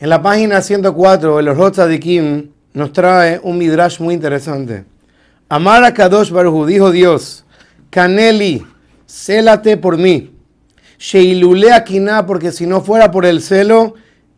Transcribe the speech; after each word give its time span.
En 0.00 0.10
la 0.10 0.20
página 0.20 0.60
104, 0.60 1.38
el 1.38 1.46
de 1.88 2.00
Kim 2.00 2.50
nos 2.72 2.92
trae 2.92 3.38
un 3.44 3.56
midrash 3.56 4.00
muy 4.00 4.12
interesante. 4.12 4.84
Amar 5.48 5.84
a 5.84 5.94
Kadosh 5.94 6.32
Baruj 6.32 6.66
dijo 6.66 6.90
Dios, 6.90 7.44
Caneli, 7.90 8.66
célate 9.06 9.76
por 9.76 9.96
mí. 9.96 10.34
Sheilule 10.98 11.72
Akiná, 11.72 12.26
porque 12.26 12.50
si 12.50 12.66
no 12.66 12.80
fuera 12.80 13.12
por 13.12 13.24
el 13.24 13.40
celo, 13.40 13.94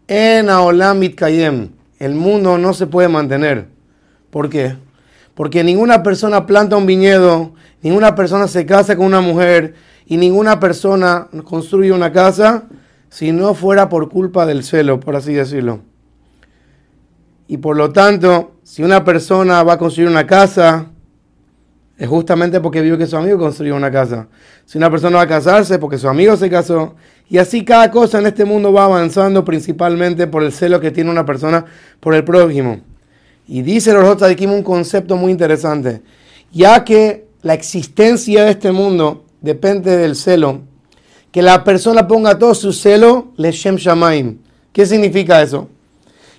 en 0.09 0.51
Aolam 0.51 1.01
Kayem, 1.15 1.71
el 2.01 2.15
mundo 2.15 2.59
no 2.59 2.75
se 2.75 2.87
puede 2.87 3.09
mantener. 3.09 3.69
¿Por 4.29 4.51
qué? 4.51 4.77
Porque 5.35 5.65
ninguna 5.65 6.03
persona 6.03 6.45
planta 6.45 6.77
un 6.77 6.85
viñedo, 6.85 7.55
ninguna 7.81 8.15
persona 8.15 8.47
se 8.47 8.67
casa 8.67 8.95
con 8.95 9.07
una 9.07 9.23
mujer 9.23 9.73
y 10.05 10.19
ninguna 10.19 10.61
persona 10.61 11.29
construye 11.45 11.93
una 11.93 12.13
casa 12.13 12.65
si 13.17 13.33
no 13.33 13.55
fuera 13.55 13.89
por 13.89 14.11
culpa 14.11 14.45
del 14.45 14.63
celo, 14.63 15.01
por 15.01 15.17
así 15.17 15.33
decirlo. 15.33 15.81
Y 17.49 17.57
por 17.57 17.75
lo 17.75 17.91
tanto, 17.91 18.57
si 18.63 18.83
una 18.83 19.05
persona 19.05 19.63
va 19.63 19.73
a 19.73 19.79
construir 19.79 20.11
una 20.11 20.27
casa, 20.27 20.91
es 21.97 22.07
justamente 22.07 22.61
porque 22.61 22.83
vio 22.83 22.99
que 22.99 23.07
su 23.07 23.17
amigo 23.17 23.39
construyó 23.39 23.75
una 23.75 23.91
casa. 23.91 24.29
Si 24.67 24.77
una 24.77 24.91
persona 24.91 25.17
va 25.17 25.23
a 25.23 25.27
casarse, 25.27 25.79
porque 25.79 25.97
su 25.97 26.11
amigo 26.11 26.37
se 26.37 26.51
casó. 26.51 26.95
Y 27.27 27.39
así 27.39 27.65
cada 27.65 27.91
cosa 27.91 28.19
en 28.19 28.27
este 28.27 28.45
mundo 28.45 28.71
va 28.71 28.85
avanzando 28.85 29.47
principalmente 29.47 30.27
por 30.27 30.43
el 30.43 30.53
celo 30.53 30.79
que 30.79 30.91
tiene 30.91 31.11
una 31.11 31.25
persona 31.25 31.65
por 32.01 32.15
el 32.15 32.23
prójimo. 32.23 32.83
Y 33.49 33.63
dice 33.63 33.95
los 33.95 34.21
de 34.21 34.37
Kim 34.37 34.53
un 34.53 34.63
concepto 34.63 35.17
muy 35.17 35.33
interesante. 35.33 36.03
Ya 36.53 36.85
que 36.85 37.29
la 37.41 37.55
existencia 37.55 38.45
de 38.45 38.51
este 38.51 38.73
mundo 38.73 39.25
depende 39.41 39.97
del 39.97 40.17
celo, 40.17 40.61
que 41.31 41.43
la 41.43 41.65
persona 41.65 42.07
ponga 42.07 42.39
todo 42.39 42.55
su 42.55 42.73
celo, 42.73 43.29
Leshem 43.37 43.77
Shamaim. 43.77 44.39
¿Qué 44.73 44.87
significa 44.87 45.43
eso? 45.43 45.69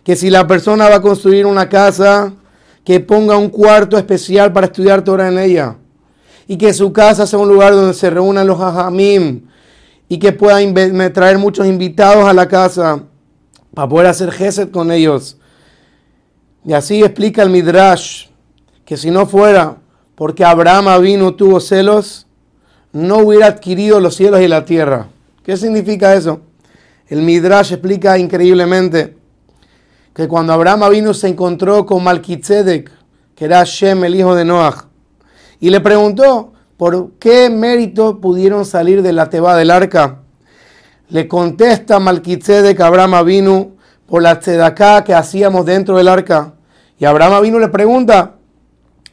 Que 0.04 0.16
si 0.16 0.30
la 0.30 0.46
persona 0.48 0.90
va 0.90 0.96
a 0.96 1.02
construir 1.02 1.46
una 1.46 1.68
casa, 1.70 2.34
que 2.84 3.00
ponga 3.00 3.36
un 3.36 3.50
cuarto 3.50 3.98
especial 3.98 4.54
para 4.54 4.68
estudiar 4.68 5.04
Torah 5.04 5.28
en 5.28 5.40
ella. 5.40 5.76
Y 6.48 6.58
que 6.58 6.74
su 6.74 6.94
casa 6.94 7.28
sea 7.28 7.40
un 7.40 7.50
lugar 7.50 7.74
donde 7.74 7.94
se 7.94 8.10
reúnan 8.10 8.48
los 8.48 8.60
hajamim. 8.62 9.42
Y 10.08 10.20
que 10.20 10.32
pueda 10.32 10.60
traer 11.12 11.38
muchos 11.38 11.68
invitados 11.68 12.26
a 12.26 12.34
la 12.34 12.48
casa 12.48 13.04
para 13.74 13.90
poder 13.90 14.08
hacer 14.08 14.32
gesed 14.32 14.72
con 14.72 14.92
ellos. 14.92 15.38
Y 16.64 16.74
así 16.74 17.04
explica 17.04 17.44
el 17.44 17.50
Midrash 17.50 18.28
que 18.86 18.98
si 18.98 19.12
no 19.12 19.26
fuera 19.26 19.78
porque 20.16 20.46
Abraham 20.46 21.02
vino 21.02 21.34
tuvo 21.36 21.60
celos, 21.60 22.27
no 22.94 23.18
hubiera 23.18 23.48
adquirido 23.48 24.00
los 24.00 24.16
cielos 24.16 24.42
y 24.42 24.48
la 24.48 24.66
tierra. 24.66 25.08
¿Qué 25.44 25.58
significa 25.58 26.14
eso? 26.14 26.42
El 27.08 27.22
Midrash 27.22 27.72
explica 27.72 28.18
increíblemente 28.18 29.16
que 30.14 30.28
cuando 30.28 30.52
Abraham 30.52 30.90
vino 30.92 31.14
se 31.14 31.28
encontró 31.28 31.86
con 31.86 32.04
Malkitzedek, 32.04 32.92
que 33.36 33.46
era 33.46 33.64
Shem, 33.64 34.04
el 34.04 34.16
hijo 34.16 34.36
de 34.36 34.44
Noach, 34.44 34.86
y 35.60 35.70
le 35.70 35.80
preguntó 35.80 36.54
por 36.76 37.12
qué 37.20 37.50
mérito 37.50 38.20
pudieron 38.20 38.66
salir 38.66 39.02
de 39.02 39.14
la 39.14 39.30
teba 39.30 39.56
del 39.56 39.72
arca. 39.72 40.20
Le 41.10 41.28
contesta 41.28 42.00
Malkitzedek 42.00 42.80
a 42.80 42.88
Abraham 42.88 43.26
vino 43.26 43.72
por 44.08 44.22
la 44.22 44.40
tzedaká 44.40 45.04
que 45.04 45.14
hacíamos 45.14 45.66
dentro 45.66 45.98
del 45.98 46.08
arca. 46.08 46.54
Y 47.00 47.06
Abraham 47.06 47.44
vino 47.44 47.60
le 47.60 47.70
pregunta, 47.70 48.36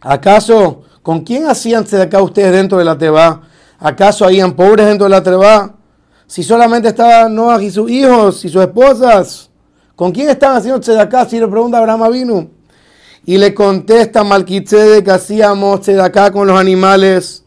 ¿acaso 0.00 0.82
con 1.02 1.20
quién 1.20 1.46
hacían 1.46 1.84
tzedaká 1.84 2.22
ustedes 2.22 2.52
dentro 2.52 2.78
de 2.78 2.84
la 2.84 2.98
teba? 2.98 3.42
¿Acaso 3.84 4.24
habían 4.24 4.54
pobres 4.54 4.86
dentro 4.86 5.04
de 5.04 5.10
la 5.10 5.22
treba? 5.22 5.74
Si 6.26 6.42
solamente 6.42 6.88
estaban 6.88 7.34
Noah 7.34 7.62
y 7.62 7.70
sus 7.70 7.90
hijos 7.90 8.42
y 8.46 8.48
sus 8.48 8.62
esposas, 8.62 9.50
¿con 9.94 10.10
quién 10.10 10.30
estaban 10.30 10.56
haciendo 10.56 10.80
tzedaká? 10.80 11.26
Si 11.26 11.38
le 11.38 11.46
pregunta 11.46 11.76
Abraham 11.76 12.10
vino. 12.10 12.48
Y 13.26 13.36
le 13.36 13.52
contesta 13.52 14.24
Malquitzede 14.24 15.04
que 15.04 15.10
hacíamos 15.10 15.82
tzedaká 15.82 16.30
con 16.30 16.46
los 16.46 16.58
animales, 16.58 17.44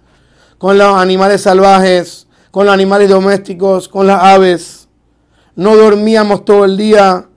con 0.60 0.78
los 0.78 0.96
animales 0.96 1.42
salvajes, 1.42 2.28
con 2.52 2.68
los 2.68 2.74
animales 2.76 3.10
domésticos, 3.10 3.88
con 3.88 4.06
las 4.06 4.22
aves. 4.22 4.88
No 5.56 5.76
dormíamos 5.76 6.46
todo 6.46 6.66
el 6.66 6.78
día, 6.78 7.28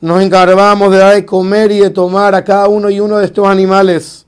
nos 0.00 0.22
encargábamos 0.22 0.90
de 0.90 0.96
dar 0.96 1.14
de 1.16 1.26
comer 1.26 1.70
y 1.70 1.80
de 1.80 1.90
tomar 1.90 2.34
a 2.34 2.42
cada 2.42 2.66
uno 2.68 2.88
y 2.88 2.98
uno 2.98 3.18
de 3.18 3.26
estos 3.26 3.46
animales. 3.46 4.24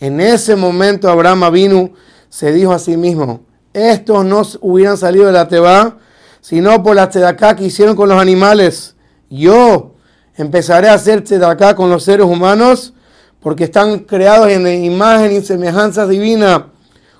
En 0.00 0.20
ese 0.20 0.54
momento 0.54 1.08
Abraham 1.08 1.50
vino, 1.50 1.92
se 2.28 2.52
dijo 2.52 2.70
a 2.70 2.78
sí 2.78 2.98
mismo, 2.98 3.40
estos 3.74 4.24
no 4.24 4.42
hubieran 4.60 4.96
salido 4.96 5.26
de 5.26 5.32
la 5.32 5.48
Teba, 5.48 5.98
sino 6.40 6.82
por 6.82 6.96
la 6.96 7.10
tzedaká 7.10 7.56
que 7.56 7.64
hicieron 7.64 7.96
con 7.96 8.08
los 8.08 8.20
animales. 8.20 8.94
Yo 9.28 9.94
empezaré 10.36 10.88
a 10.88 10.94
hacer 10.94 11.22
tzedaká 11.22 11.74
con 11.74 11.90
los 11.90 12.04
seres 12.04 12.24
humanos 12.24 12.94
porque 13.40 13.64
están 13.64 13.98
creados 14.00 14.48
en 14.48 14.66
imagen 14.84 15.32
y 15.32 15.42
semejanza 15.42 16.06
divina. 16.06 16.68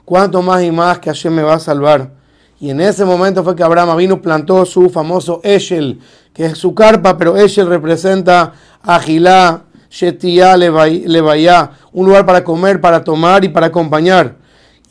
Cuanto 0.04 0.40
más 0.42 0.62
y 0.62 0.70
más 0.70 0.98
que 1.00 1.10
Hashem 1.10 1.34
me 1.34 1.42
va 1.42 1.54
a 1.54 1.60
salvar. 1.60 2.12
Y 2.60 2.70
en 2.70 2.80
ese 2.80 3.04
momento 3.04 3.42
fue 3.42 3.56
que 3.56 3.62
Abraham 3.62 3.96
vino, 3.96 4.22
plantó 4.22 4.64
su 4.64 4.88
famoso 4.88 5.40
Eshel, 5.42 6.00
que 6.32 6.46
es 6.46 6.58
su 6.58 6.74
carpa, 6.74 7.18
pero 7.18 7.36
Eshel 7.36 7.66
representa 7.66 8.52
Agilá, 8.82 9.64
Shetia, 9.90 10.56
Levaya, 10.56 11.70
un 11.92 12.06
lugar 12.06 12.24
para 12.24 12.44
comer, 12.44 12.80
para 12.80 13.02
tomar 13.02 13.44
y 13.44 13.48
para 13.48 13.66
acompañar. 13.66 14.43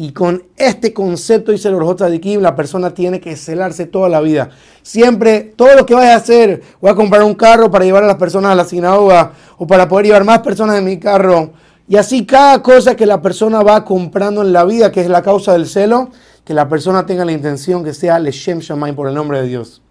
Y 0.04 0.12
con 0.12 0.44
este 0.58 0.92
concepto, 0.92 1.54
dice 1.54 1.70
el 1.70 1.78
de 1.78 2.20
Kim, 2.20 2.42
la 2.42 2.58
persona 2.58 2.94
tiene 2.94 3.22
que 3.22 3.38
celarse 3.38 3.86
toda 3.86 4.10
la 4.10 4.20
vida. 4.20 4.50
Siempre, 4.82 5.54
todo 5.56 5.76
lo 5.78 5.86
que 5.86 5.94
vaya 5.94 6.16
a 6.16 6.18
hacer, 6.18 6.62
voy 6.82 6.92
a 6.92 6.94
comprar 6.94 7.24
un 7.24 7.36
carro 7.36 7.72
para 7.72 7.86
llevar 7.86 8.04
a 8.04 8.08
las 8.08 8.18
personas 8.18 8.52
a 8.52 8.56
la 8.56 8.66
sinagoga 8.66 9.32
o 9.58 9.66
para 9.66 9.88
poder 9.88 10.08
llevar 10.08 10.26
más 10.26 10.40
personas 10.40 10.78
en 10.78 10.84
mi 10.84 11.00
carro. 11.00 11.54
Y 11.88 11.96
así 11.96 12.26
cada 12.26 12.62
cosa 12.62 12.98
que 12.98 13.06
la 13.06 13.22
persona 13.22 13.64
va 13.64 13.86
comprando 13.86 14.42
en 14.42 14.52
la 14.52 14.66
vida, 14.66 14.92
que 14.92 15.00
es 15.00 15.08
la 15.08 15.22
causa 15.22 15.54
del 15.54 15.68
celo, 15.68 16.10
que 16.44 16.54
la 16.54 16.68
persona 16.68 17.06
tenga 17.06 17.24
la 17.24 17.32
intención 17.32 17.82
que 17.82 17.94
sea 17.94 18.20
Leshem 18.20 18.60
por 18.98 19.08
el 19.08 19.14
nombre 19.14 19.40
de 19.40 19.48
Dios. 19.48 19.84